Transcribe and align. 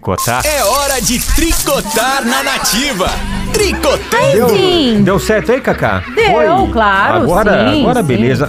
Tricotar. 0.00 0.46
É 0.46 0.62
hora 0.62 1.00
de 1.02 1.18
tricotar 1.34 2.24
na 2.24 2.44
nativa. 2.44 3.08
Tricotando. 3.52 4.32
Deu, 4.32 4.48
Sim. 4.50 5.02
deu 5.02 5.18
certo 5.18 5.50
aí, 5.50 5.60
Cacá? 5.60 6.04
Deu, 6.14 6.68
claro, 6.72 7.24
Agora, 7.24 7.72
sim, 7.72 7.80
agora 7.80 8.00
sim. 8.00 8.06
beleza. 8.06 8.48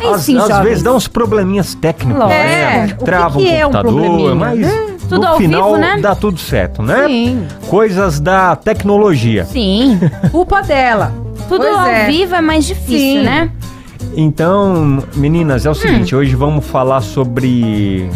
Aí 0.00 0.06
Às, 0.08 0.22
sim, 0.22 0.36
às 0.36 0.48
jovens. 0.48 0.64
vezes 0.64 0.82
dá 0.82 0.92
uns 0.92 1.06
probleminhas 1.06 1.76
técnicos, 1.76 2.26
né? 2.26 2.80
É, 2.80 2.84
o 2.94 2.96
que 2.96 3.04
Trava 3.04 3.38
que 3.38 3.44
o 3.44 3.48
é 3.48 3.64
um 3.64 3.70
computador, 3.70 4.34
mas 4.34 4.58
né? 4.58 4.86
Tudo 5.08 5.20
no 5.20 5.26
ao 5.28 5.36
final 5.36 5.64
vivo, 5.68 5.76
né? 5.80 5.98
dá 6.00 6.14
tudo 6.16 6.40
certo, 6.40 6.82
né? 6.82 7.06
Sim. 7.06 7.46
Coisas 7.68 8.18
da 8.18 8.56
tecnologia. 8.56 9.44
Sim. 9.44 10.00
Culpa 10.32 10.62
dela. 10.62 11.12
Tudo 11.48 11.58
Pois 11.62 11.76
ao 11.78 11.86
é. 11.86 12.06
vivo 12.06 12.34
é 12.34 12.40
mais 12.40 12.64
difícil, 12.64 13.20
Sim. 13.20 13.22
né? 13.22 13.52
Então, 14.16 15.00
meninas, 15.14 15.64
é 15.64 15.68
Hum. 15.68 15.72
o 15.72 15.74
seguinte, 15.76 16.16
hoje 16.16 16.34
vamos 16.34 16.66
falar 16.66 17.02
sobre 17.02 18.10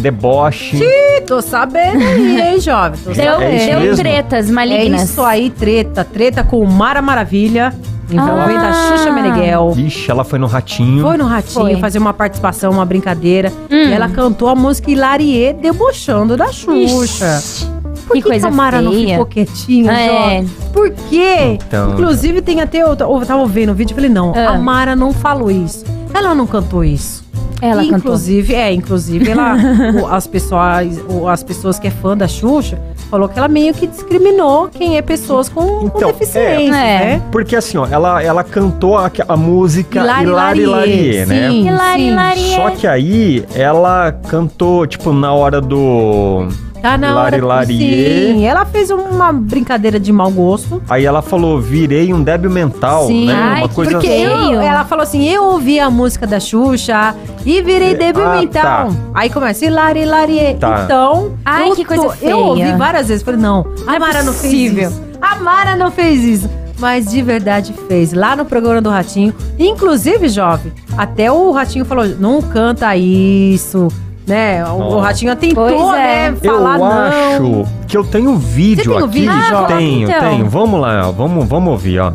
deboche. 0.00 0.80
Tô 1.26 1.40
sabendo 1.40 2.02
aí, 2.04 2.40
hein, 2.40 2.58
jovem? 2.60 2.98
Tô 3.02 3.10
Deu, 3.12 3.40
É 3.40 3.66
deu 3.66 3.80
mesmo? 3.80 3.96
tretas 4.02 4.48
É 4.48 4.52
malignas. 4.52 5.02
isso 5.10 5.22
aí, 5.22 5.50
treta. 5.50 6.04
Treta 6.04 6.42
com 6.42 6.64
Mara 6.66 7.00
Maravilha, 7.00 7.72
envolvendo 8.10 8.58
Ah. 8.64 8.70
a 8.70 8.96
Xuxa 8.96 9.12
Meneghel. 9.12 9.72
Ixi, 9.76 10.10
ela 10.10 10.24
foi 10.24 10.38
no 10.38 10.46
ratinho. 10.46 11.02
Foi 11.02 11.16
no 11.16 11.26
Ratinho 11.26 11.52
Foi. 11.72 11.76
fazer 11.76 11.98
uma 11.98 12.12
participação, 12.12 12.72
uma 12.72 12.84
brincadeira. 12.84 13.52
Hum. 13.70 13.74
E 13.74 13.92
ela 13.92 14.08
cantou 14.08 14.48
a 14.48 14.54
música 14.54 14.90
Hilarie 14.90 15.52
debochando 15.52 16.36
da 16.36 16.46
Xuxa. 16.52 17.38
Ixi, 17.38 17.66
Por 18.06 18.14
que 18.16 18.22
que, 18.22 18.28
coisa 18.28 18.48
que 18.48 18.52
a 18.52 18.56
Mara 18.56 18.82
não 18.82 18.90
feia. 18.92 19.10
ficou 19.10 19.26
quietinha, 19.26 19.92
É. 19.92 20.06
jovem? 20.08 20.50
Por 20.72 20.90
quê? 21.08 21.58
Então, 21.64 21.90
Inclusive, 21.92 22.42
tem 22.42 22.60
até. 22.60 22.78
Eu 22.82 22.88
eu 22.88 23.26
tava 23.26 23.46
vendo 23.46 23.70
o 23.70 23.74
vídeo 23.74 23.92
e 23.92 23.94
falei, 23.94 24.10
não, 24.10 24.32
Ah. 24.34 24.54
a 24.54 24.58
Mara 24.58 24.96
não 24.96 25.12
falou 25.12 25.48
isso. 25.50 25.84
Ela 26.12 26.34
não 26.34 26.44
cantou 26.46 26.82
isso. 26.82 27.22
Ela 27.60 27.82
cantou. 27.82 27.98
inclusive, 27.98 28.54
é, 28.54 28.72
inclusive, 28.72 29.30
ela, 29.30 29.56
o- 30.02 30.06
as, 30.06 30.26
pessoas, 30.26 31.00
o- 31.08 31.28
as 31.28 31.42
pessoas 31.42 31.78
que 31.78 31.86
é 31.88 31.90
fã 31.90 32.16
da 32.16 32.26
Xuxa 32.28 32.78
falou 33.10 33.28
que 33.28 33.38
ela 33.38 33.48
meio 33.48 33.74
que 33.74 33.86
discriminou 33.86 34.68
quem 34.68 34.96
é 34.96 35.02
pessoas 35.02 35.48
com, 35.48 35.62
com 35.62 35.86
Então, 35.98 36.12
deficiência, 36.12 36.76
é. 36.76 37.04
né? 37.16 37.22
Porque 37.32 37.56
assim, 37.56 37.76
ó, 37.76 37.86
ela, 37.90 38.22
ela 38.22 38.44
cantou 38.44 38.96
a, 38.96 39.10
a 39.28 39.36
música 39.36 40.00
Hilari, 40.00 40.64
Larie, 40.66 41.26
né? 41.26 41.50
sim, 41.50 41.66
Hilari, 41.68 42.00
sim. 42.02 42.08
Hilari. 42.08 42.40
Só 42.54 42.70
que 42.70 42.86
aí 42.86 43.44
ela 43.54 44.12
cantou, 44.28 44.86
tipo, 44.86 45.12
na 45.12 45.32
hora 45.32 45.60
do. 45.60 46.48
Tá 46.80 46.96
na 46.96 47.14
hora. 47.20 47.36
Hilari, 47.36 47.68
Larie. 47.68 48.32
Sim, 48.34 48.44
ela 48.46 48.64
fez 48.64 48.90
uma 48.90 49.32
brincadeira 49.32 50.00
de 50.00 50.12
mau 50.12 50.30
gosto. 50.30 50.82
Aí 50.88 51.04
ela 51.04 51.20
falou, 51.22 51.60
virei 51.60 52.12
um 52.14 52.22
débil 52.22 52.50
mental, 52.50 53.06
Sim, 53.06 53.26
né? 53.26 53.34
Ai, 53.34 53.60
Uma 53.62 53.68
coisa 53.68 53.90
Porque 53.92 54.06
feio. 54.06 54.30
eu- 54.30 54.60
ela 54.60 54.84
falou 54.84 55.02
assim: 55.02 55.28
eu 55.28 55.44
ouvi 55.44 55.78
a 55.78 55.90
música 55.90 56.26
da 56.26 56.40
Xuxa 56.40 57.14
e 57.44 57.60
virei 57.62 57.94
débil 57.94 58.26
Ah, 58.26 58.36
mental. 58.40 58.62
tá. 58.62 58.88
Aí 59.14 59.28
começa, 59.28 59.64
Hilari, 59.66 60.00
Hilari. 60.00 60.56
Tá. 60.58 60.82
Então. 60.84 61.32
Ai, 61.44 61.68
eu 61.70 61.74
que 61.76 61.84
coisa 61.84 62.02
Eu 62.04 62.10
feia. 62.10 62.36
ouvi 62.36 62.72
várias 62.72 63.08
vezes. 63.08 63.22
Falei, 63.22 63.40
não, 63.40 63.66
a 63.86 63.98
Mara 63.98 64.22
não 64.22 64.32
fez 64.32 64.52
isso. 64.72 65.02
A 65.20 65.36
Mara 65.36 65.76
não 65.76 65.90
fez 65.90 66.24
isso. 66.24 66.50
Mas 66.78 67.10
de 67.10 67.20
verdade 67.20 67.74
fez. 67.88 68.14
Lá 68.14 68.34
no 68.34 68.46
programa 68.46 68.80
do 68.80 68.88
Ratinho. 68.88 69.34
Inclusive, 69.58 70.28
jovem, 70.30 70.72
até 70.96 71.30
o 71.30 71.50
Ratinho 71.50 71.84
falou: 71.84 72.06
não 72.18 72.40
canta 72.40 72.96
isso. 72.96 73.88
Né? 74.30 74.64
O, 74.64 74.68
o 74.76 74.96
Ó. 74.96 75.00
Ratinho 75.00 75.34
tentou, 75.34 75.66
Pois 75.68 75.98
é. 75.98 76.30
né? 76.30 76.36
Eu 76.42 76.54
Falar 76.54 76.78
não. 76.78 76.92
acho 76.92 77.66
que 77.88 77.96
eu 77.96 78.04
tenho 78.04 78.30
um 78.30 78.38
vídeo 78.38 78.84
Você 78.84 78.90
tem 78.92 79.02
o 79.02 79.04
aqui. 79.04 79.18
vídeo, 79.20 79.32
Ah, 79.58 79.64
tenho, 79.66 80.08
então. 80.08 80.20
tenho. 80.20 80.48
Vamos 80.48 80.80
lá, 80.80 81.08
ó. 81.08 81.12
Vamos, 81.12 81.48
vamos 81.48 81.72
ouvir, 81.72 81.98
ó. 81.98 82.12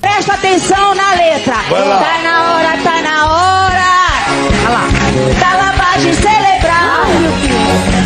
Presta 0.00 0.34
atenção 0.34 0.94
na 0.94 1.14
letra. 1.14 1.54
Tá 1.54 2.20
na 2.22 2.54
hora, 2.54 2.78
tá 2.84 3.02
na 3.02 3.26
hora. 3.26 3.92
Olha 4.66 4.70
lá. 4.70 4.88
Da 5.40 5.56
lavagem 5.64 6.12
cerebral. 6.14 7.06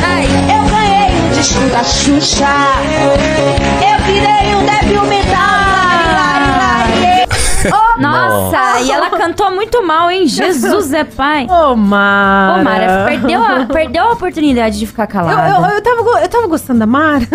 Ai, 0.03 0.27
eu 0.27 0.71
ganhei 0.71 1.27
o 1.27 1.35
disco 1.35 1.61
da 1.69 1.85
Xuxa. 1.85 2.47
Eu 3.83 4.05
virei 4.05 4.55
um 4.55 4.65
débil 4.65 5.03
mental. 5.05 5.76
Cantou 9.27 9.51
muito 9.51 9.85
mal, 9.85 10.11
hein? 10.11 10.27
Jesus 10.27 10.93
é 10.93 11.03
pai. 11.05 11.47
Ô, 11.51 11.75
Mara. 11.75 12.61
Ô, 12.61 12.65
Mara, 12.65 13.05
perdeu 13.07 13.43
a, 13.43 13.67
perdeu 13.67 14.05
a 14.05 14.13
oportunidade 14.13 14.79
de 14.79 14.87
ficar 14.87 15.05
Eu, 15.05 15.09
calada. 15.09 15.69
eu, 15.69 15.75
eu, 15.77 15.83
tava, 15.83 16.03
go- 16.03 16.19
eu 16.19 16.29
tava 16.29 16.47
gostando 16.47 16.79
da 16.81 16.87
Mara. 16.87 17.27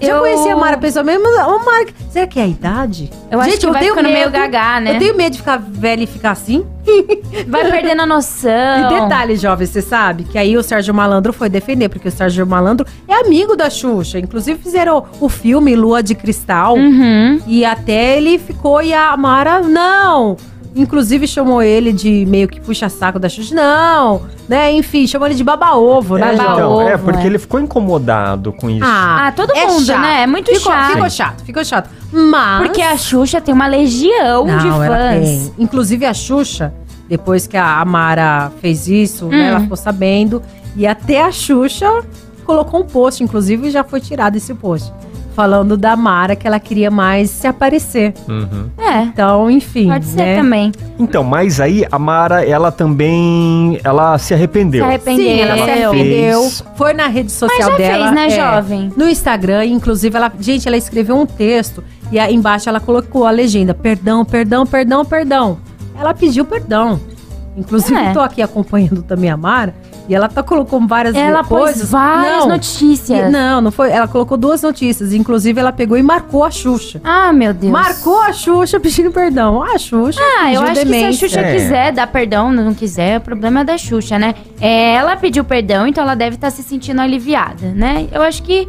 Já 0.00 0.08
Eu- 0.14 0.20
conhecia 0.20 0.54
a 0.54 0.56
Mara 0.56 0.78
pessoalmente, 0.78 1.18
mas 1.22 1.46
ô, 1.46 1.58
Mara, 1.64 1.86
será 2.10 2.26
que 2.26 2.38
é 2.38 2.44
a 2.44 2.46
idade? 2.46 3.10
Eu 3.30 3.40
acho 3.40 3.58
que 3.58 3.66
vai 3.66 3.82
ficando 3.82 4.08
meio 4.08 4.30
gagá, 4.30 4.80
né? 4.80 4.94
Eu 4.94 4.98
tenho 4.98 5.16
medo 5.16 5.32
de 5.32 5.38
ficar 5.38 5.58
velha 5.58 6.04
e 6.04 6.06
ficar 6.06 6.30
assim. 6.32 6.64
Vai 7.46 7.70
perdendo 7.70 8.00
a 8.02 8.06
noção. 8.06 8.50
E 8.50 9.00
detalhe, 9.02 9.36
jovem, 9.36 9.66
você 9.66 9.82
sabe 9.82 10.24
que 10.24 10.38
aí 10.38 10.56
o 10.56 10.62
Sérgio 10.62 10.94
Malandro 10.94 11.32
foi 11.32 11.48
defender, 11.48 11.88
porque 11.90 12.08
o 12.08 12.10
Sérgio 12.10 12.44
Malandro 12.46 12.86
é 13.06 13.14
amigo 13.14 13.54
da 13.54 13.68
Xuxa. 13.68 14.18
Inclusive 14.18 14.58
fizeram 14.60 15.04
o 15.20 15.28
filme 15.28 15.76
Lua 15.76 16.02
de 16.02 16.14
Cristal. 16.14 16.74
Uhum. 16.76 17.38
E 17.46 17.64
até 17.64 18.16
ele 18.16 18.38
ficou 18.38 18.82
e 18.82 18.94
a 18.94 19.14
Mara, 19.16 19.60
não. 19.60 20.36
Inclusive 20.74 21.26
chamou 21.26 21.60
ele 21.60 21.92
de 21.92 22.24
meio 22.26 22.46
que 22.46 22.60
puxa-saco 22.60 23.18
da 23.18 23.28
Xuxa. 23.28 23.54
Não, 23.54 24.22
né? 24.48 24.70
Enfim, 24.72 25.06
chamou 25.06 25.26
ele 25.26 25.34
de 25.34 25.42
baba-ovo, 25.42 26.16
né, 26.16 26.30
É, 26.30 26.34
então, 26.34 26.80
é, 26.88 26.96
porque 26.96 27.22
é. 27.22 27.26
ele 27.26 27.38
ficou 27.38 27.58
incomodado 27.58 28.52
com 28.52 28.70
isso. 28.70 28.84
Ah, 28.84 29.32
todo 29.34 29.52
é 29.52 29.66
mundo, 29.66 29.84
chato. 29.84 30.00
né? 30.00 30.22
É 30.22 30.26
muito 30.28 30.46
ficou, 30.52 30.72
chato. 30.72 30.92
Ficou 30.92 31.10
chato, 31.10 31.44
ficou 31.44 31.64
chato. 31.64 31.90
Mas... 32.12 32.62
Porque 32.62 32.82
a 32.82 32.96
Xuxa 32.96 33.40
tem 33.40 33.52
uma 33.52 33.66
legião 33.66 34.46
de 34.46 34.66
Não, 34.66 34.82
ela 34.84 34.96
fãs. 34.96 35.28
tem. 35.28 35.54
Inclusive 35.58 36.06
a 36.06 36.14
Xuxa, 36.14 36.72
depois 37.08 37.46
que 37.48 37.56
a 37.56 37.84
Mara 37.84 38.52
fez 38.60 38.86
isso, 38.86 39.26
né, 39.26 39.36
Hum. 39.36 39.48
ela 39.50 39.60
ficou 39.60 39.76
sabendo. 39.76 40.40
E 40.76 40.86
até 40.86 41.20
a 41.22 41.32
Xuxa 41.32 42.04
colocou 42.44 42.80
um 42.80 42.84
post, 42.84 43.22
inclusive 43.24 43.70
já 43.70 43.82
foi 43.82 44.00
tirado 44.00 44.36
esse 44.36 44.54
post. 44.54 44.92
Falando 45.34 45.76
da 45.76 45.96
Mara 45.96 46.34
que 46.36 46.46
ela 46.46 46.58
queria 46.60 46.90
mais 46.90 47.30
se 47.30 47.46
aparecer. 47.46 48.12
Uhum. 48.28 48.68
É, 48.76 49.02
Então, 49.02 49.50
enfim. 49.50 49.88
pode 49.88 50.04
ser 50.04 50.16
né? 50.16 50.36
também. 50.36 50.72
Então, 50.98 51.22
mas 51.24 51.60
aí 51.60 51.84
a 51.90 51.98
Mara, 51.98 52.44
ela 52.44 52.70
também, 52.70 53.78
ela 53.84 54.18
se 54.18 54.34
arrependeu. 54.34 54.82
Se 54.84 54.88
arrependeu. 54.88 55.24
Sim, 55.26 55.40
ela 55.40 55.54
se 55.54 55.60
Ela 55.70 55.88
arrependeu. 55.92 56.40
fez. 56.42 56.64
Foi 56.76 56.92
na 56.92 57.06
rede 57.06 57.30
social 57.32 57.56
Mas 57.58 57.68
já 57.70 57.76
dela. 57.78 58.02
fez, 58.04 58.14
né, 58.14 58.26
é, 58.26 58.30
jovem? 58.30 58.92
No 58.96 59.08
Instagram, 59.08 59.64
inclusive, 59.66 60.16
ela. 60.16 60.30
Gente, 60.40 60.66
ela 60.68 60.76
escreveu 60.76 61.16
um 61.16 61.24
texto 61.26 61.82
e 62.12 62.18
aí 62.18 62.34
embaixo 62.34 62.68
ela 62.68 62.80
colocou 62.80 63.24
a 63.26 63.30
legenda: 63.30 63.72
perdão, 63.72 64.24
perdão, 64.24 64.66
perdão, 64.66 65.04
perdão. 65.04 65.58
Ela 65.98 66.12
pediu 66.12 66.44
perdão. 66.44 67.00
Inclusive, 67.56 67.98
É. 67.98 68.12
tô 68.12 68.20
aqui 68.20 68.40
acompanhando 68.42 69.02
também 69.02 69.28
a 69.30 69.36
Mara 69.36 69.74
e 70.08 70.14
ela 70.14 70.28
tá 70.28 70.42
colocou 70.42 70.80
várias 70.86 71.14
Ela 71.14 71.44
coisas. 71.44 71.78
pôs 71.82 71.90
várias 71.90 72.38
Não, 72.40 72.48
notícias. 72.48 73.28
e- 73.28 73.30
Não, 73.30 73.60
não 73.60 73.70
foi. 73.70 73.90
Ela 73.90 74.08
colocou 74.08 74.36
duas 74.36 74.62
notícias. 74.62 75.12
Inclusive, 75.12 75.60
ela 75.60 75.72
pegou 75.72 75.96
e 75.96 76.02
marcou 76.02 76.42
a 76.44 76.50
Xuxa. 76.50 77.00
Ah, 77.04 77.32
meu 77.32 77.54
Deus. 77.54 77.72
Marcou 77.72 78.20
a 78.20 78.32
Xuxa 78.32 78.80
pedindo 78.80 79.10
perdão. 79.10 79.62
A 79.62 79.78
Xuxa. 79.78 80.20
Ah, 80.38 80.52
eu 80.52 80.60
acho 80.62 80.72
que 80.72 80.76
se 80.76 80.80
a 80.80 80.84
demência. 80.84 81.28
Xuxa 81.28 81.40
É. 81.40 81.52
quiser 81.54 81.92
dar 81.92 82.06
perdão, 82.06 82.52
não 82.52 82.74
quiser, 82.74 83.18
o 83.18 83.20
problema 83.20 83.60
é 83.60 83.64
da 83.64 83.78
Xuxa, 83.78 84.18
né? 84.18 84.34
É, 84.60 84.94
ela 84.94 85.16
pediu 85.16 85.44
perdão, 85.44 85.86
então 85.86 86.02
ela 86.02 86.14
deve 86.14 86.36
estar 86.36 86.50
se 86.50 86.62
sentindo 86.62 87.00
aliviada, 87.00 87.68
né? 87.74 88.06
Eu 88.12 88.22
acho 88.22 88.42
que 88.42 88.66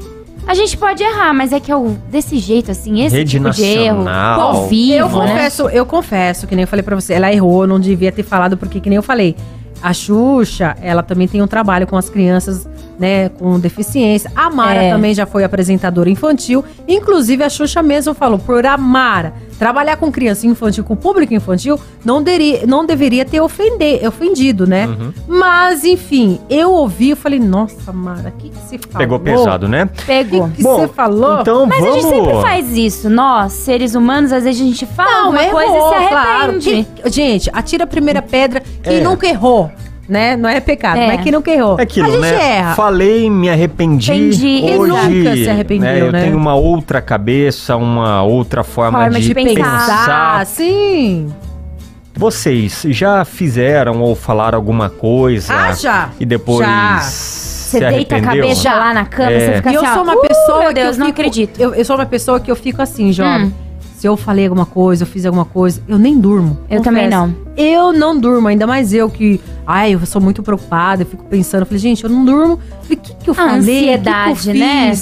a 0.48 0.54
gente 0.54 0.76
pode 0.78 1.04
errar, 1.04 1.34
mas 1.34 1.54
é 1.54 1.60
que 1.60 1.72
é 1.72 1.76
desse 2.10 2.38
jeito, 2.38 2.72
assim, 2.72 3.04
esse 3.04 3.16
Rede 3.16 3.32
tipo 3.38 3.50
de 3.52 3.64
erro, 3.64 4.04
nacional. 4.04 4.42
ao 4.42 4.68
vivo, 4.68 4.94
Eu 4.98 5.08
né? 5.10 5.28
confesso, 5.28 5.70
eu 5.70 5.86
confesso, 5.86 6.48
que 6.48 6.56
nem 6.56 6.64
eu 6.64 6.68
falei 6.68 6.84
pra 6.84 6.96
você, 6.96 7.14
ela 7.14 7.32
errou, 7.32 7.66
não 7.68 7.80
devia 7.80 8.12
ter 8.12 8.24
falado, 8.24 8.58
porque 8.58 8.80
que 8.80 8.90
nem 8.90 8.96
eu 8.98 9.04
falei. 9.04 9.36
A 9.82 9.94
Xuxa, 9.94 10.76
ela 10.82 11.02
também 11.02 11.28
tem 11.28 11.42
um 11.42 11.48
trabalho 11.48 11.88
com 11.88 11.98
as 11.98 12.10
crianças, 12.10 12.68
né, 13.02 13.30
com 13.30 13.60
deficiência. 13.60 14.32
A 14.36 14.50
Mara 14.52 14.84
É. 14.84 14.92
também 14.94 15.12
já 15.14 15.26
foi 15.26 15.44
apresentadora 15.44 16.08
infantil. 16.10 16.64
Inclusive, 16.88 17.44
a 17.44 17.50
Xuxa 17.50 17.82
mesmo 17.82 18.14
falou, 18.14 18.38
por 18.38 18.64
a 18.66 18.78
Mara 18.78 19.34
trabalhar 19.58 19.96
com 19.98 20.12
criança 20.12 20.48
infantil, 20.48 20.84
com 20.84 20.96
público 20.96 21.34
infantil, 21.36 21.80
não, 22.04 22.22
deri, 22.24 22.66
não 22.66 22.84
deveria 22.86 23.24
ter 23.26 23.40
ofender, 23.42 24.08
ofendido, 24.08 24.66
né? 24.66 24.88
Uhum. 24.88 25.14
Mas, 25.28 25.84
enfim, 25.84 26.40
eu 26.50 26.72
ouvi, 26.72 27.12
eu 27.12 27.18
falei, 27.18 27.40
nossa, 27.40 27.92
Mara, 27.94 28.30
o 28.30 28.40
que 28.42 28.50
que 28.50 28.56
você 28.58 28.78
falou? 28.80 28.98
Pegou 28.98 29.20
pesado, 29.20 29.68
né? 29.68 29.84
O 29.84 30.06
Pegou. 30.06 30.48
que 30.50 30.56
que 30.58 30.64
você 30.64 30.88
falou? 30.88 31.42
Então 31.42 31.66
Mas 31.68 31.80
vamos. 31.80 31.96
a 31.96 32.00
gente 32.02 32.10
sempre 32.10 32.42
faz 32.42 32.72
isso. 32.78 33.10
Nós, 33.10 33.54
seres 33.54 33.94
humanos, 33.96 34.32
às 34.32 34.44
vezes 34.44 34.62
a 34.62 34.66
gente 34.66 34.86
fala 34.88 35.30
uma 35.30 35.44
errou, 35.44 35.54
coisa 35.62 35.72
e 35.78 36.04
se 36.04 36.08
claro. 36.10 36.24
arrepende. 36.52 36.88
Quem- 37.04 37.12
gente, 37.12 37.50
atira 37.54 37.84
a 37.84 37.88
primeira 37.88 38.22
pedra. 38.22 38.64
Quem 38.84 38.98
É. 38.98 39.02
nunca 39.02 39.28
errou, 39.28 39.70
né? 40.12 40.36
Não 40.36 40.50
é 40.50 40.60
pecado, 40.60 40.98
É. 41.00 41.08
mas 41.08 41.22
quem 41.22 41.32
nunca 41.32 41.50
errou. 41.50 41.80
É 41.80 41.84
aquilo, 41.84 42.08
a 42.08 42.12
gente 42.12 42.22
né? 42.22 42.58
erra. 42.58 42.76
Falei, 42.76 43.30
me 43.30 43.50
arrependi. 43.50 44.12
Entendi, 44.12 44.62
Hoje, 44.78 44.92
nunca 44.92 45.36
se 45.36 45.50
arrependeu, 45.50 45.90
Eu 46.08 46.12
né? 46.12 46.24
tenho 46.24 46.38
uma 46.38 46.54
outra 46.54 47.02
cabeça, 47.02 47.76
uma 47.78 48.22
outra 48.22 48.64
forma, 48.64 49.00
Forma 49.00 49.20
de, 49.20 49.28
de 49.28 49.34
pensar. 49.34 50.38
Ah, 50.40 50.46
sim. 50.46 51.34
Vocês 52.14 52.84
já 52.90 53.24
fizeram 53.24 54.02
ou 54.02 54.16
falaram 54.16 54.58
alguma 54.58 54.90
coisa 54.90 55.54
Ah, 55.54 55.72
já. 55.74 56.10
e 56.20 56.26
depois 56.26 56.60
Já. 56.60 57.00
Você 57.00 57.78
se 57.78 57.80
deita 57.80 58.18
a 58.18 58.22
cabeça 58.22 58.74
lá 58.74 58.94
na 58.94 59.06
cama, 59.06 59.32
É. 59.32 59.40
você 59.40 59.54
fica 59.56 59.72
E 59.72 59.76
eu 59.76 59.82
assim, 59.86 59.94
sou 59.94 60.04
uma 60.04 60.16
"Uh, 60.16 60.22
pessoa 60.22 60.60
meu 60.60 60.68
que 60.68 60.74
Deus, 60.74 60.96
eu 60.96 61.00
não 61.00 61.06
fico- 61.08 61.20
acredito. 61.22 61.60
Eu, 61.60 61.74
eu 61.74 61.86
sou 61.86 61.96
uma 61.96 62.06
pessoa 62.06 62.38
que 62.42 62.52
eu 62.52 62.56
fico 62.58 62.82
assim, 62.82 63.14
jovem. 63.14 63.46
Hum. 63.48 63.54
Se 64.02 64.08
eu 64.08 64.18
falei 64.18 64.48
alguma 64.48 64.66
coisa, 64.66 65.04
eu 65.04 65.08
fiz 65.08 65.28
alguma 65.28 65.46
coisa, 65.46 65.80
eu 65.88 66.00
nem 66.00 66.20
durmo. 66.20 66.58
Eu 66.68 66.82
também 66.82 67.08
não. 67.08 67.36
Eu 67.56 67.94
não 67.94 68.20
durmo, 68.20 68.48
ainda 68.48 68.66
mais 68.66 68.96
eu 68.96 69.08
que. 69.08 69.40
Ai, 69.64 69.94
eu 69.94 70.04
sou 70.08 70.20
muito 70.20 70.42
preocupada, 70.42 71.04
eu 71.04 71.06
fico 71.06 71.24
pensando. 71.26 71.62
Eu 71.62 71.66
falei, 71.68 71.78
gente, 71.78 72.04
eu 72.04 72.10
não 72.10 72.26
durmo. 72.26 72.54
Eu 72.54 72.82
falei, 72.82 72.98
o 72.98 73.00
que, 73.00 73.14
que 73.14 73.30
eu 73.30 73.34
A 73.34 73.36
falei? 73.36 73.60
ansiedade, 73.60 74.34
que 74.34 74.42
que 74.42 74.50
eu 74.50 74.54
né? 74.56 74.98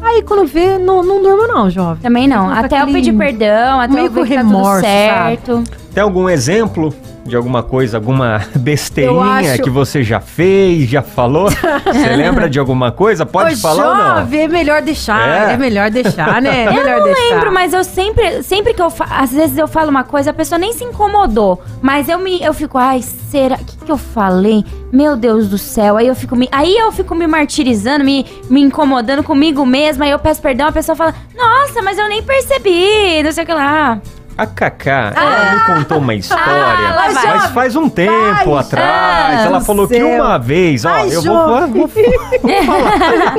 Aí 0.00 0.22
quando 0.22 0.46
vê, 0.46 0.78
não, 0.78 1.02
não 1.02 1.20
durmo 1.20 1.48
não, 1.48 1.68
jovem. 1.68 2.00
Também 2.00 2.28
não. 2.28 2.48
Até 2.48 2.82
eu 2.82 2.86
pedir 2.86 3.14
perdão, 3.14 3.80
até 3.80 3.98
eu 3.98 4.12
ver 4.12 4.22
que 4.28 4.34
tá 4.34 4.40
remorso, 4.42 4.80
certo. 4.82 5.64
Tem 5.92 6.04
algum 6.04 6.28
exemplo 6.28 6.94
de 7.26 7.36
alguma 7.36 7.62
coisa, 7.62 7.96
alguma 7.96 8.40
besteirinha 8.56 9.52
acho- 9.54 9.62
que 9.62 9.70
você 9.70 10.02
já 10.02 10.20
fez, 10.20 10.88
já 10.88 11.02
falou? 11.02 11.48
Você 11.86 12.16
lembra 12.16 12.48
de 12.48 12.58
alguma 12.58 12.90
coisa? 12.92 13.24
Pode 13.24 13.54
Ô, 13.54 13.58
falar 13.58 13.88
ou 13.88 13.94
não? 14.26 14.38
é 14.38 14.48
melhor 14.48 14.82
deixar, 14.82 15.50
É? 15.50 15.52
é, 15.52 15.56
melhor 15.56 15.90
deixar, 15.90 16.40
né? 16.42 16.64
É 16.66 16.70
melhor 16.70 16.88
Eu 16.88 16.98
não 16.98 17.04
deixar. 17.04 17.34
lembro, 17.34 17.52
mas 17.52 17.72
eu 17.72 17.84
sempre, 17.84 18.42
sempre 18.42 18.74
que 18.74 18.82
eu 18.82 18.90
fa... 18.90 19.04
às 19.10 19.32
vezes 19.32 19.56
eu 19.56 19.66
falo 19.68 19.90
uma 19.90 20.04
coisa, 20.04 20.30
a 20.30 20.34
pessoa 20.34 20.58
nem 20.58 20.72
se 20.72 20.84
incomodou, 20.84 21.62
mas 21.82 22.08
eu 22.08 22.18
me 22.18 22.42
eu 22.42 22.52
fico, 22.54 22.76
ai, 22.78 23.02
será 23.02 23.56
que 23.56 23.76
que 23.86 23.90
eu 23.92 23.96
falei? 23.98 24.64
Meu 24.92 25.16
Deus 25.16 25.48
do 25.48 25.58
céu. 25.58 25.96
Aí 25.96 26.06
eu 26.08 26.14
fico 26.14 26.34
me 26.36 26.48
aí 26.50 26.76
eu 26.76 26.90
fico 26.92 27.14
me 27.14 27.26
martirizando, 27.26 28.04
me, 28.04 28.26
me 28.50 28.60
incomodando 28.60 29.22
comigo 29.22 29.64
mesma, 29.64 30.04
aí 30.04 30.10
eu 30.10 30.18
peço 30.18 30.42
perdão, 30.42 30.66
a 30.68 30.72
pessoa 30.72 30.96
fala: 30.96 31.14
"Nossa, 31.36 31.80
mas 31.82 31.96
eu 31.98 32.08
nem 32.08 32.22
percebi". 32.22 33.22
Não 33.22 33.30
sei 33.32 33.44
o 33.44 33.46
que 33.46 33.52
lá. 33.54 34.00
A 34.38 34.46
Cacá, 34.46 35.12
ela 35.16 35.54
me 35.54 35.60
contou 35.74 35.98
uma 35.98 36.14
história, 36.14 36.44
Ah, 36.44 37.08
vai. 37.10 37.24
mas 37.38 37.46
faz 37.52 37.74
um 37.74 37.88
tempo 37.88 38.12
Ai, 38.54 38.60
atrás. 38.60 39.40
ah, 39.40 39.44
ela 39.46 39.60
falou 39.62 39.88
que 39.88 40.02
uma 40.02 40.38
vez, 40.38 40.84
ó, 40.84 40.90
Ai, 40.90 41.08
eu 41.14 41.22
vou, 41.22 41.34
jovem. 41.34 41.72
vou, 41.72 41.88
vou 41.88 42.64
falar. 42.66 43.34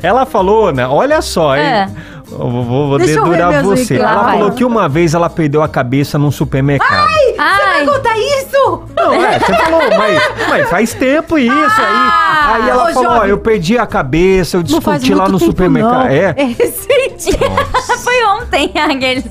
ela 0.02 0.24
falou, 0.26 0.72
né? 0.72 0.86
Olha 0.86 1.20
só, 1.20 1.54
hein? 1.56 1.62
É. 1.62 1.88
Eu 2.32 2.38
vou, 2.50 2.64
vou, 2.64 2.88
vou 2.88 2.98
dedurar 2.98 3.62
você. 3.62 3.96
Ela 3.96 4.22
vai. 4.22 4.32
falou 4.38 4.50
que 4.52 4.64
uma 4.64 4.88
vez 4.88 5.12
ela 5.14 5.28
perdeu 5.28 5.62
a 5.62 5.68
cabeça 5.68 6.18
num 6.18 6.30
supermercado. 6.30 7.06
Ai, 7.38 7.84
Conta 7.84 8.10
isso! 8.16 8.82
Não, 8.96 9.12
é, 9.14 9.38
você 9.38 9.52
falou, 9.54 9.82
mas, 9.98 10.22
mas 10.48 10.70
faz 10.70 10.94
tempo 10.94 11.36
isso 11.38 11.52
Ah, 11.78 12.54
aí. 12.56 12.62
Aí 12.62 12.70
ela 12.70 12.90
ô, 12.90 12.94
falou, 12.94 13.10
ó, 13.10 13.14
jovem. 13.16 13.30
eu 13.30 13.38
perdi 13.38 13.76
a 13.78 13.86
cabeça, 13.86 14.56
eu 14.56 14.62
discuti 14.62 15.12
lá 15.14 15.28
no 15.28 15.38
supermercado. 15.38 16.04
não. 16.04 16.06
É. 16.06 16.34
É 16.36 16.44
recente. 16.44 17.03
foi 18.02 18.24
ontem 18.26 18.72
aqueles. 18.78 19.24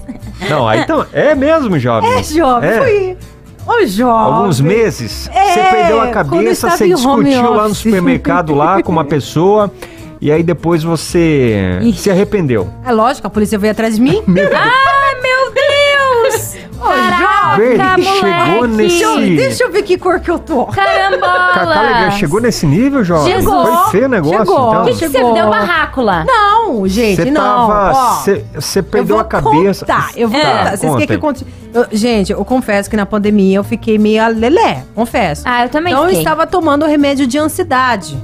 Não, 0.50 0.68
aí 0.68 0.82
então, 0.82 1.06
é 1.14 1.36
mesmo, 1.36 1.78
jovem. 1.80 2.12
É, 2.12 2.24
jovem. 2.24 2.70
É. 2.70 2.78
Foi... 2.78 3.18
Ô, 3.66 3.86
jovem. 3.86 4.34
Alguns 4.36 4.60
meses, 4.60 5.30
É, 5.34 5.54
você 5.54 5.62
perdeu 5.62 6.02
a 6.02 6.08
cabeça, 6.08 6.70
você 6.70 6.88
discutiu 6.88 7.54
lá 7.54 7.68
no 7.68 7.76
supermercado 7.76 8.54
lá 8.54 8.84
com 8.84 8.92
uma 8.92 9.06
pessoa 9.06 9.72
e 10.20 10.32
aí 10.32 10.44
depois 10.44 10.84
você 10.84 11.80
se 11.96 12.10
arrependeu. 12.10 12.70
É 12.86 12.92
lógico, 12.92 13.28
a 13.28 13.30
polícia 13.30 13.58
veio 13.58 13.72
atrás 13.72 13.96
de 13.96 14.02
mim. 14.02 14.22
Meu 14.28 14.50
Deus! 14.50 14.62
Ô, 14.62 14.93
moleque. 17.58 18.04
chegou 18.04 18.68
nesse- 18.68 18.88
Deixa 19.00 19.04
eu, 19.06 19.20
deixa 19.36 19.64
eu 19.64 19.72
ver 19.72 19.84
que 19.84 19.98
cor 19.98 20.20
que 20.20 20.30
eu 20.32 20.40
tô. 20.40 20.66
Carambola! 20.68 21.52
Cacá 21.54 21.82
Legal 21.82 22.12
chegou 22.12 22.42
nesse 22.42 22.66
nível, 22.66 23.04
jovem? 23.04 23.34
Chegou, 23.36 23.66
Foi 23.66 23.92
feio 23.92 24.06
o 24.06 24.10
negócio, 24.10 24.38
chegou. 24.40 24.68
então. 24.70 24.82
O 24.82 24.86
que, 24.86 24.92
que 24.94 25.08
você 25.10 25.34
deu 25.34 25.50
barraco 25.50 26.02
lá? 26.02 26.26
Não, 26.26 26.88
gente, 26.88 27.22
Você 27.24 27.32
não. 27.32 27.68
Você 28.56 28.80
eu 28.80 28.84
perdeu 28.84 29.20
a 29.20 29.24
cabeça. 29.24 29.86
Contar, 29.86 30.10
eu 30.16 30.28
vou 30.30 30.40
contar. 30.40 30.70
Vocês 30.78 30.80
conta 30.82 30.94
querem 30.94 31.08
que 31.08 31.14
eu 31.14 31.20
conte? 31.20 31.48
Eu- 31.74 31.88
gente, 31.92 32.32
eu 32.32 32.46
confesso 32.46 32.90
que 32.90 32.96
na 32.96 33.06
pandemia 33.06 33.58
eu 33.58 33.64
fiquei 33.64 33.98
meio 33.98 34.28
lelé, 34.30 34.84
confesso. 34.96 35.42
Ah, 35.46 35.64
eu 35.66 35.70
também 35.70 35.92
então 35.94 36.04
eu 36.04 36.10
fiquei. 36.10 36.22
estava 36.24 36.46
tomando 36.48 36.86
remédio 36.86 37.26
de 37.28 37.38
ansiedade. 37.38 38.18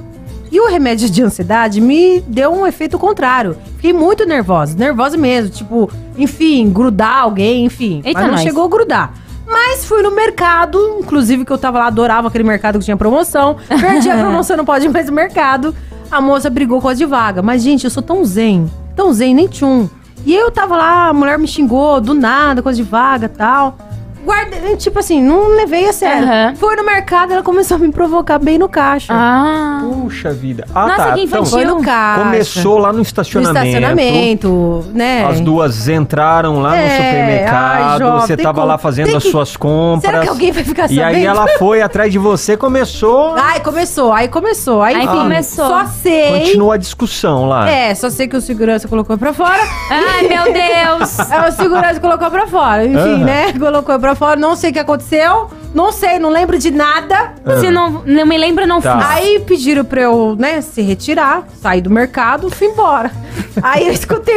E 0.52 0.60
o 0.60 0.68
remédio 0.68 1.08
de 1.08 1.22
ansiedade 1.22 1.80
me 1.80 2.20
deu 2.26 2.52
um 2.52 2.66
efeito 2.66 2.98
contrário. 2.98 3.56
Fiquei 3.76 3.92
muito 3.92 4.26
nervosa, 4.26 4.76
nervosa 4.76 5.16
mesmo. 5.16 5.48
Tipo, 5.50 5.88
enfim, 6.18 6.68
grudar 6.70 7.20
alguém, 7.20 7.64
enfim. 7.64 8.02
Eita, 8.04 8.18
mas 8.18 8.26
não 8.26 8.34
nós. 8.34 8.42
chegou 8.42 8.64
a 8.64 8.68
grudar. 8.68 9.14
Mas 9.50 9.84
fui 9.84 10.00
no 10.00 10.12
mercado, 10.12 10.78
inclusive 11.00 11.44
que 11.44 11.52
eu 11.52 11.58
tava 11.58 11.80
lá, 11.80 11.86
adorava 11.86 12.28
aquele 12.28 12.44
mercado 12.44 12.78
que 12.78 12.84
tinha 12.84 12.96
promoção. 12.96 13.56
Perdi 13.68 14.08
a 14.08 14.16
promoção, 14.18 14.56
não 14.56 14.64
pode 14.64 14.86
ir 14.86 14.88
mais 14.88 15.06
no 15.06 15.12
mercado. 15.12 15.74
A 16.10 16.20
moça 16.20 16.48
brigou 16.48 16.80
com 16.80 16.88
a 16.88 16.94
de 16.94 17.04
vaga. 17.04 17.42
Mas, 17.42 17.62
gente, 17.62 17.84
eu 17.84 17.90
sou 17.90 18.02
tão 18.02 18.24
zen, 18.24 18.70
tão 18.94 19.12
zen, 19.12 19.34
nem 19.34 19.48
tchum. 19.48 19.88
E 20.24 20.34
eu 20.34 20.50
tava 20.50 20.76
lá, 20.76 21.08
a 21.08 21.12
mulher 21.12 21.38
me 21.38 21.48
xingou, 21.48 22.00
do 22.00 22.14
nada, 22.14 22.62
coisa 22.62 22.76
de 22.76 22.88
vaga 22.88 23.26
e 23.26 23.28
tal. 23.28 23.76
Guardei, 24.24 24.76
tipo 24.76 24.98
assim, 24.98 25.22
não 25.22 25.48
levei 25.48 25.88
a 25.88 25.92
sério. 25.92 26.24
Aham. 26.28 26.54
Foi 26.56 26.76
no 26.76 26.84
mercado, 26.84 27.32
ela 27.32 27.42
começou 27.42 27.76
a 27.76 27.80
me 27.80 27.90
provocar 27.90 28.38
bem 28.38 28.58
no 28.58 28.68
caixa. 28.68 29.12
Ah. 29.14 29.80
Puxa 29.82 30.32
vida. 30.32 30.64
Ah, 30.74 30.86
Nossa, 30.86 30.96
tá. 30.96 31.04
que 31.14 31.20
Então, 31.22 31.24
infantil. 31.40 31.50
Foi 31.50 31.64
no 31.64 31.82
caixa. 31.82 32.22
começou 32.24 32.78
lá 32.78 32.88
no 32.92 33.00
no 33.00 33.02
estacionamento. 33.02 33.66
estacionamento, 33.66 34.84
né? 34.92 35.24
As 35.26 35.40
duas 35.40 35.88
entraram 35.88 36.60
lá 36.60 36.70
no 36.70 36.76
É, 36.76 36.90
supermercado, 36.96 37.82
ai, 37.92 37.98
jovem, 37.98 38.20
você 38.26 38.36
tava 38.36 38.54
como- 38.60 38.66
lá 38.66 38.78
fazendo 38.78 39.06
tem 39.06 39.16
as 39.16 39.22
que- 39.22 39.30
suas 39.30 39.56
compras. 39.56 40.10
Será 40.10 40.22
que 40.22 40.28
alguém 40.28 40.52
vai 40.52 40.64
ficar 40.64 40.84
E 40.90 40.96
sabendo? 40.96 41.16
aí 41.16 41.24
ela 41.24 41.46
foi 41.58 41.80
atrás 41.82 42.12
de 42.12 42.18
você, 42.18 42.56
começou. 42.56 43.34
Ai, 43.36 43.60
começou, 43.60 44.12
aí 44.12 44.28
começou. 44.28 44.82
Aí, 44.82 44.94
Aí 44.96 45.04
enfim, 45.04 45.16
começou. 45.16 45.66
Só 45.68 45.86
sei. 45.86 46.40
Continua 46.40 46.74
a 46.74 46.76
discussão 46.76 47.48
lá. 47.48 47.68
É, 47.70 47.94
só 47.94 48.10
sei 48.10 48.28
que 48.28 48.36
o 48.36 48.40
segurança 48.40 48.86
colocou 48.88 49.16
pra 49.16 49.32
fora. 49.32 49.62
Ai, 49.90 50.28
meu 50.28 50.44
Deus! 50.52 51.18
É, 51.30 51.48
o 51.48 51.52
segurança 51.52 52.00
colocou 52.00 52.30
pra 52.30 52.46
fora. 52.46 52.84
Enfim, 52.84 52.98
Aham. 52.98 53.24
né? 53.24 53.52
Colocou 53.58 53.98
pra 53.98 54.09
fora. 54.14 54.38
Não 54.38 54.54
sei 54.56 54.70
o 54.70 54.72
que 54.72 54.78
aconteceu. 54.78 55.48
Não 55.74 55.92
sei, 55.92 56.18
não 56.18 56.30
lembro 56.30 56.58
de 56.58 56.70
nada. 56.70 57.34
Se 57.60 57.70
não, 57.70 58.02
não 58.04 58.26
me 58.26 58.36
lembro, 58.36 58.66
não 58.66 58.80
Tá. 58.80 58.98
fiz. 58.98 59.10
Aí 59.10 59.38
pediram 59.40 59.84
pra 59.84 60.02
eu, 60.02 60.34
né, 60.38 60.60
se 60.60 60.82
retirar, 60.82 61.44
sair 61.62 61.80
do 61.80 61.88
mercado, 61.90 62.50
fui 62.50 62.66
embora. 62.68 63.10
Aí 63.62 63.86
eu 63.86 63.92
escutei. 63.92 64.34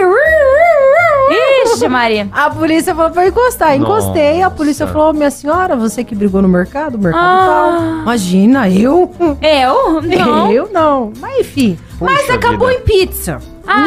Ixi, 1.65 1.87
Maria. 1.87 2.27
A 2.31 2.49
polícia 2.49 2.93
falou 2.93 3.11
pra 3.11 3.23
eu 3.25 3.29
encostar. 3.29 3.75
Encostei, 3.75 4.41
a 4.41 4.49
polícia 4.49 4.85
falou: 4.85 5.13
Minha 5.13 5.31
senhora, 5.31 5.75
você 5.75 6.03
que 6.03 6.13
brigou 6.13 6.41
no 6.41 6.47
mercado, 6.47 6.95
o 6.95 6.99
mercado 6.99 7.23
Ah. 7.23 7.45
tal. 7.47 8.01
Imagina, 8.03 8.69
eu? 8.69 9.11
Eu? 9.41 10.01
Não. 10.01 10.51
Eu 10.51 10.69
não. 10.71 11.13
Mas 11.19 11.39
enfim. 11.39 11.77
Puxa 11.97 12.11
Mas 12.11 12.29
acabou 12.29 12.67
vida. 12.67 12.79
em 12.81 12.83
pizza. 12.83 13.37
Ah. 13.65 13.79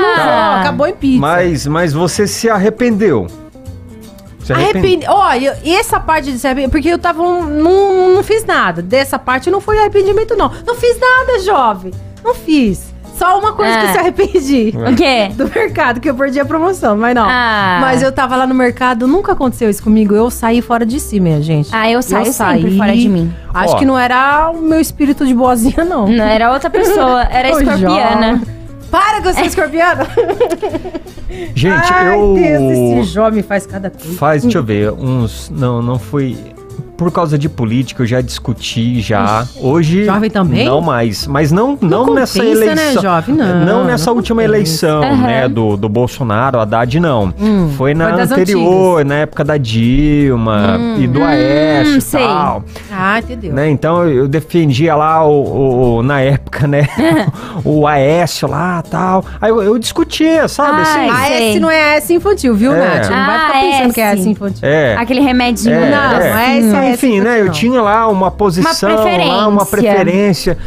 Não, 0.55 0.61
acabou 0.63 0.87
em 0.87 0.95
pizza. 0.95 1.21
Mas, 1.21 1.67
mas 1.67 1.93
você 1.93 2.27
se 2.27 2.49
arrependeu. 2.49 3.27
Se. 4.47 4.53
Arrependi. 4.53 5.07
Olha, 5.09 5.59
essa 5.65 5.99
parte 5.99 6.31
de 6.33 6.39
se 6.39 6.47
arrepender, 6.47 6.71
porque 6.71 6.89
eu 6.89 6.99
tava. 6.99 7.23
um- 7.23 7.43
Não, 7.45 8.15
não 8.15 8.23
fiz 8.23 8.45
nada. 8.45 8.81
Dessa 8.83 9.19
parte 9.19 9.51
não 9.51 9.61
foi 9.61 9.79
arrependimento, 9.79 10.37
não. 10.37 10.51
Não 10.67 10.75
fiz 10.75 10.97
nada, 11.01 11.39
jovem. 11.41 11.93
Não 12.25 12.35
fiz. 12.35 12.95
Só 13.19 13.39
uma 13.39 13.53
coisa 13.55 13.73
Ah. 13.73 13.79
que 13.81 13.87
eu 13.87 13.93
se 13.93 13.99
arrependi. 13.99 14.75
O 14.93 14.95
quê? 14.95 15.31
Do 15.35 15.49
mercado, 15.49 16.01
que 16.01 16.11
eu 16.11 16.15
perdi 16.15 16.39
a 16.39 16.45
promoção, 16.45 16.95
mas 16.99 17.15
não. 17.15 17.25
Ah. 17.27 17.79
Mas 17.81 18.03
eu 18.03 18.13
tava 18.13 18.37
lá 18.37 18.47
no 18.47 18.55
mercado, 18.55 19.09
nunca 19.09 19.33
aconteceu 19.33 19.71
isso 19.71 19.83
comigo. 19.83 20.15
Eu 20.15 20.29
saí 20.31 20.61
fora 20.61 20.85
de 20.85 21.01
si, 21.01 21.19
minha 21.19 21.41
gente. 21.41 21.71
Ah, 21.73 21.91
eu 21.91 22.03
saio 22.03 22.27
sempre 22.33 22.63
saí. 22.69 22.77
fora 22.77 22.93
de 22.95 23.09
mim. 23.09 23.33
Acho 23.55 23.75
Ó. 23.75 23.79
que 23.79 23.87
não 23.87 23.99
era 23.99 24.51
o 24.51 24.61
meu 24.61 24.79
espírito 24.81 25.25
de 25.27 25.33
boazinha, 25.35 25.83
não. 25.83 26.07
Não, 26.07 26.25
era 26.25 26.53
outra 26.53 26.69
pessoa. 26.69 27.23
Era 27.23 27.49
escorpiana. 27.59 28.43
Para 28.91 29.21
que 29.21 29.29
eu 29.29 29.35
sou 29.35 29.45
escorpiana! 29.45 30.07
Gente, 31.55 31.93
Ai, 31.93 32.15
eu. 32.15 32.35
Deus, 32.35 32.73
esse 33.03 33.13
jovem 33.13 33.43
faz 33.43 33.67
cada 33.67 33.91
coisa. 33.91 34.17
Faz, 34.17 34.43
deixa 34.43 34.59
eu 34.59 34.65
ver, 34.65 34.93
uns. 34.93 35.51
Não, 35.51 35.83
não 35.83 35.99
foi. 35.99 36.37
Por 36.97 37.13
causa 37.13 37.37
de 37.37 37.49
política, 37.49 38.03
eu 38.03 38.07
já 38.07 38.21
discuti 38.21 39.01
já. 39.01 39.47
Hoje. 39.61 40.05
Jovem 40.05 40.31
também? 40.31 40.65
Não 40.65 40.81
mais. 40.81 41.27
Mas 41.27 41.53
não, 41.53 41.77
não, 41.81 42.07
compensa, 42.07 42.43
nessa 42.43 42.43
né, 42.43 42.51
eleição. 42.73 43.03
jovem? 43.03 43.35
Não, 43.35 43.85
nessa 43.85 44.11
não 44.11 44.17
última 44.17 44.43
compensa. 44.43 44.57
eleição, 44.57 45.03
Aham. 45.03 45.17
né? 45.27 45.49
Do, 45.49 45.77
do 45.77 45.89
Bolsonaro, 45.89 46.59
Haddad, 46.59 46.99
não. 46.99 47.35
Hum, 47.39 47.71
foi 47.77 47.93
na 47.95 48.13
foi 48.13 48.23
anterior, 48.23 49.05
na 49.05 49.15
época 49.17 49.45
da 49.45 49.57
Dilma 49.59 50.79
e 50.99 51.07
do 51.07 51.21
Hum, 51.21 51.25
Aécio 51.25 51.97
e 51.99 52.01
sei. 52.01 52.21
tal. 52.27 52.65
Ah, 52.91 53.19
entendeu? 53.19 53.53
Né? 53.53 53.69
Então 53.71 54.07
eu 54.09 54.27
defendia 54.27 54.95
lá 54.97 55.25
o, 55.27 55.97
o- 55.99 56.03
na 56.03 56.21
época, 56.21 56.67
né? 56.67 56.89
o 57.65 57.87
Aécio 57.87 58.49
lá 58.49 58.83
tal. 58.83 59.25
Aí 59.41 59.51
eu, 59.51 59.63
eu 59.63 59.79
discutia, 59.79 60.49
sabe? 60.49 60.83
Ai, 60.83 60.83
assim, 60.83 61.11
A 61.11 61.37
sei. 61.39 61.51
S 61.51 61.61
não 61.61 61.71
é 61.71 61.97
S 61.97 62.13
infantil, 62.15 62.55
viu, 62.55 62.73
É. 62.73 62.79
Nath? 62.79 63.11
Não 63.11 63.27
vai 63.27 63.37
Ah, 63.37 63.47
ficar 63.47 63.61
pensando 63.61 63.93
que 63.95 64.01
é 64.01 64.05
S. 64.05 64.21
S 64.21 64.29
infantil. 64.31 64.59
é. 64.69 64.97
Aquele 64.97 65.21
remedinho. 65.21 65.75
É, 65.75 65.91
não, 65.91 66.13
não 66.13 66.39
é 66.39 66.59
esse, 66.59 66.77
é 66.77 66.86
Enfim, 66.93 67.17
esse 67.17 67.21
né? 67.21 67.41
Eu 67.41 67.51
tinha 67.51 67.81
lá 67.83 68.09
uma 68.09 68.31
posição, 68.31 68.95
lá, 68.95 69.49
uma 69.49 69.65
preferência. 69.67 70.55
preferência 70.57 70.59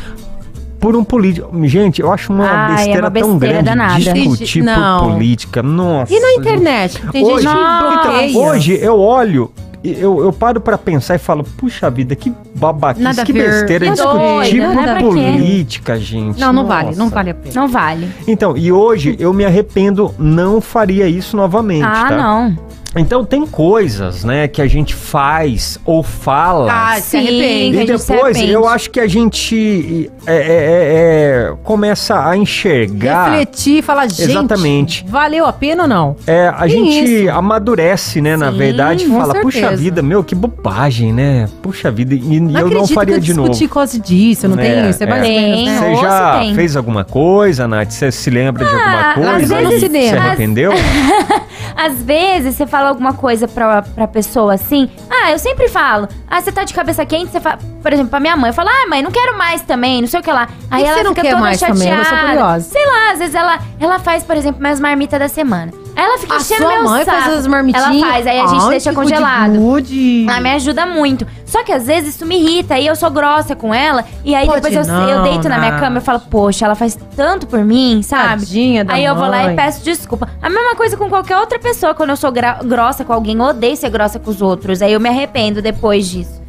por 0.79 0.95
um 0.95 1.03
político. 1.03 1.49
Gente, 1.67 2.01
eu 2.01 2.11
acho 2.11 2.31
uma 2.31 2.45
Ai, 2.49 2.71
é 2.71 2.75
besteira 2.77 3.01
uma 3.07 3.11
tão 3.11 3.38
grande 3.38 3.63
danada. 3.63 3.99
discutir 3.99 4.63
Não. 4.63 4.99
por 5.03 5.11
política. 5.13 5.61
Nossa. 5.61 6.13
E 6.13 6.19
na 6.19 6.33
internet? 6.33 7.01
Tem 7.11 7.25
Hoje, 7.25 7.43
gente 7.47 7.55
que 7.55 8.27
então, 8.29 8.41
hoje 8.41 8.79
eu 8.81 8.97
olho. 8.99 9.51
Eu, 9.81 10.21
eu 10.25 10.33
paro 10.33 10.59
pra 10.59 10.77
pensar 10.77 11.15
e 11.15 11.17
falo, 11.17 11.41
puxa 11.41 11.89
vida, 11.89 12.13
que 12.13 12.33
babaquice, 12.53 13.01
Nada 13.01 13.23
que 13.23 13.31
besteira 13.31 13.85
Que 13.85 13.91
discutir 13.93 14.59
doido, 14.59 14.75
por 14.75 14.85
né? 14.85 14.95
Quê? 14.97 15.03
política, 15.05 15.97
gente. 15.97 16.38
Não, 16.38 16.51
não 16.51 16.65
vale, 16.65 16.88
Nossa. 16.88 16.99
não 16.99 17.07
vale 17.09 17.29
a 17.29 17.33
pena. 17.33 17.55
Não 17.55 17.67
vale. 17.69 18.09
Então, 18.27 18.57
e 18.57 18.73
hoje 18.73 19.15
eu 19.17 19.31
me 19.33 19.45
arrependo, 19.45 20.13
não 20.19 20.59
faria 20.59 21.07
isso 21.07 21.38
novamente, 21.38 21.85
Ah, 21.85 22.07
tá? 22.09 22.17
não. 22.17 22.57
Então 22.96 23.24
tem 23.24 23.46
coisas, 23.46 24.24
né, 24.24 24.48
que 24.48 24.62
a 24.62 24.67
gente 24.67 24.96
faz 24.96 25.79
ou 25.86 26.01
fala. 26.01 26.72
Ah, 26.72 26.96
se 26.96 27.12
Sim, 27.12 27.17
arrepende. 27.19 27.77
e 27.77 27.86
depois 27.86 28.10
arrepende. 28.36 28.51
eu 28.51 28.67
acho 28.67 28.89
que 28.89 29.00
a 29.00 29.08
gente 29.08 30.12
é, 30.25 30.34
é, 30.36 30.39
é, 30.39 31.50
é, 31.51 31.53
começa 31.63 32.19
a 32.27 32.36
enxergar. 32.36 33.29
Refletir, 33.29 33.84
falar, 33.84 34.08
gente, 34.08 34.24
Exatamente. 34.31 35.05
valeu 35.08 35.46
a 35.46 35.53
pena 35.53 35.84
ou 35.84 35.89
não? 35.89 36.15
É, 36.25 36.48
a 36.48 36.67
gente 36.67 37.24
isso. 37.25 37.31
amadurece, 37.31 38.22
né, 38.22 38.36
na 38.36 38.51
Sim, 38.51 38.58
verdade, 38.58 39.05
e 39.05 39.08
com 39.08 39.19
fala, 39.19 39.36
puxa 39.36 39.60
certeza. 39.60 39.81
vida, 39.81 40.01
meu, 40.01 40.24
que 40.24 40.34
bobagem, 40.34 41.13
né? 41.13 41.48
Puxa 41.62 41.91
vida, 41.91 42.15
e, 42.15 42.17
e 42.17 42.36
eu 42.38 42.69
não 42.72 42.88
faria 42.88 43.13
que 43.15 43.19
eu 43.19 43.24
de 43.24 43.34
novo. 43.36 43.51
por 43.55 43.69
causa 43.69 44.00
disso, 44.00 44.48
não 44.48 44.58
É, 44.58 44.63
tem 44.81 44.89
isso, 44.89 45.03
é 45.03 45.05
mais 45.05 45.24
é. 45.24 45.27
menos, 45.27 45.55
Tem. 45.58 45.65
né? 45.65 45.77
Você 45.79 45.86
Ou 45.86 46.01
já 46.01 46.39
tem. 46.39 46.55
fez 46.55 46.75
alguma 46.75 47.03
coisa, 47.03 47.67
Nath? 47.67 47.91
Você 47.91 48.12
se 48.12 48.29
lembra 48.31 48.65
de 48.65 48.74
alguma 48.74 49.12
Ah, 49.12 49.13
coisa? 49.13 49.31
às 49.36 49.50
vezes 49.50 49.51
e 49.69 49.74
no 49.75 49.79
cinema. 49.79 50.10
Se 50.10 50.15
arrependeu? 50.17 50.72
Às 51.81 52.03
vezes 52.03 52.55
você 52.55 52.67
fala 52.67 52.89
alguma 52.89 53.13
coisa 53.13 53.48
pra, 53.48 53.81
pra 53.81 54.05
pessoa 54.05 54.55
assim. 54.55 54.89
Ah, 55.09 55.31
eu 55.31 55.39
sempre 55.39 55.69
falo. 55.69 56.09
Ah, 56.27 56.41
você 56.41 56.51
tá 56.51 56.65
de 56.65 56.74
cabeça 56.74 57.05
quente, 57.05 57.31
você 57.31 57.39
fala. 57.39 57.57
Por 57.81 57.93
exemplo, 57.93 58.09
pra 58.09 58.19
minha 58.19 58.36
mãe, 58.36 58.50
eu 58.50 58.53
falo, 58.53 58.67
ah, 58.67 58.89
mãe, 58.89 59.01
não 59.01 59.12
quero 59.12 59.38
mais 59.38 59.62
também, 59.62 60.01
não 60.01 60.07
sei 60.09 60.19
o 60.19 60.24
que 60.24 60.29
lá. 60.29 60.50
Aí 60.69 60.83
que 60.83 60.89
ela 60.89 60.98
você 60.98 61.03
não 61.03 61.12
fica 61.12 61.21
quer 61.21 61.29
toda 61.29 61.41
mais 61.41 61.57
chateada. 61.57 61.79
também? 61.79 61.98
Eu 61.98 62.05
sou 62.05 62.17
curiosa. 62.17 62.69
Sei 62.69 62.86
lá, 62.86 63.12
às 63.13 63.19
vezes 63.19 63.33
ela, 63.36 63.59
ela 63.79 64.00
faz, 64.00 64.24
por 64.24 64.36
exemplo, 64.36 64.62
minhas 64.62 64.79
marmitas 64.81 65.17
da 65.17 65.29
semana. 65.29 65.71
Aí 65.99 66.05
ela 66.05 66.17
fica 66.17 66.33
A 66.33 66.37
enchendo 66.37 66.61
sua 66.61 66.69
meu 66.75 66.83
mãe 66.85 67.03
saco. 67.03 67.21
faz 67.21 67.33
as 67.39 67.47
marmitinhas? 67.47 67.89
Ela 68.03 68.11
faz, 68.13 68.27
aí 68.27 68.39
a 68.39 68.47
gente 68.47 68.63
Ai, 68.63 68.69
deixa 68.69 68.89
que 68.89 68.95
congelado. 68.95 69.53
good. 69.57 70.25
Ela 70.29 70.39
me 70.39 70.51
ajuda 70.51 70.85
muito. 70.85 71.27
Só 71.45 71.61
que 71.61 71.73
às 71.73 71.87
vezes 71.87 72.15
isso 72.15 72.25
me 72.25 72.37
irrita 72.37 72.79
e 72.79 72.87
eu 72.87 72.95
sou 72.95 73.09
grossa 73.11 73.53
com 73.53 73.73
ela. 73.73 74.05
E 74.23 74.33
aí 74.33 74.47
Pode 74.47 74.61
depois 74.61 74.87
eu, 74.87 74.93
não, 74.93 75.09
eu 75.09 75.23
deito 75.23 75.49
na 75.49 75.57
minha 75.57 75.77
cama 75.77 75.97
e 75.97 76.01
falo, 76.01 76.21
poxa, 76.21 76.63
ela 76.63 76.75
faz 76.75 76.97
tanto 77.17 77.47
por 77.47 77.59
mim, 77.65 78.01
sabe? 78.01 78.45
Tadinha 78.45 78.85
da 78.85 78.93
aí 78.93 79.03
eu 79.03 79.13
vou 79.13 79.27
lá 79.27 79.51
e 79.51 79.55
peço 79.57 79.83
desculpa. 79.83 80.29
A 80.41 80.49
mesma 80.49 80.73
coisa 80.75 80.95
com 80.95 81.09
qualquer 81.09 81.35
outra 81.37 81.59
pessoa. 81.59 81.93
Quando 81.93 82.11
eu 82.11 82.15
sou 82.17 82.31
grossa 82.63 83.03
com 83.03 83.11
alguém, 83.11 83.35
eu 83.37 83.43
odeio 83.43 83.75
ser 83.75 83.89
grossa 83.89 84.19
com 84.19 84.31
os 84.31 84.41
outros. 84.41 84.81
Aí 84.81 84.93
eu 84.93 85.01
me 85.01 85.09
arrependo 85.09 85.61
depois 85.61 86.07
disso. 86.07 86.39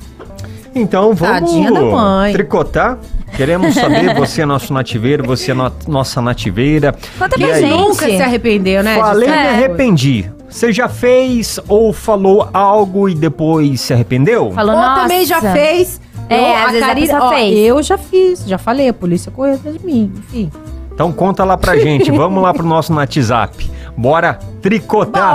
Então 0.75 1.13
vamos 1.15 1.41
Tadinha 1.51 1.73
da 1.73 1.81
mãe. 1.81 2.33
tricotar. 2.33 2.99
Queremos 3.37 3.75
saber, 3.75 4.15
você 4.19 4.43
é 4.43 4.47
nosso 4.47 4.73
nativeiro, 4.73 5.25
você 5.25 5.51
é 5.51 5.55
no- 5.55 5.73
nossa 5.89 6.21
nativeira. 6.21 6.95
Conta 7.19 7.37
E 7.39 7.45
pra 7.47 7.61
gente. 7.61 7.71
Nunca 7.71 8.07
se 8.07 8.23
arrependeu, 8.23 8.83
né? 8.83 8.97
Falei 8.99 9.29
e 9.29 9.31
me 9.31 9.37
certas 9.37 9.55
arrependi. 9.55 10.31
Você 10.49 10.73
já 10.73 10.89
fez 10.89 11.61
ou 11.69 11.93
falou 11.93 12.49
algo 12.53 13.09
e 13.09 13.15
depois 13.15 13.81
se 13.81 13.93
arrependeu? 13.93 14.51
Falou, 14.53 14.75
Ou 14.75 14.81
nossa. 14.81 15.03
também 15.03 15.25
já 15.25 15.41
fez. 15.41 16.01
É, 16.29 16.57
às 16.63 16.73
vezes 16.95 17.11
ó, 17.15 17.31
fez. 17.31 17.59
Eu 17.59 17.83
já 17.83 17.99
fiz, 17.99 18.45
já 18.47 18.59
falei, 18.59 18.89
a 18.89 18.95
polícia 18.95 19.33
correu 19.33 19.55
atrás 19.55 19.77
de 19.79 19.85
mim, 19.85 20.13
enfim. 20.17 20.51
Então 20.93 21.13
conta 21.13 21.45
lá 21.45 21.57
pra 21.57 21.77
gente. 21.79 22.11
Vamos 22.11 22.43
lá 22.43 22.53
pro 22.53 22.65
nosso 22.67 22.93
WhatsApp. 22.95 23.71
Bora 23.97 24.39
tricotar. 24.61 25.35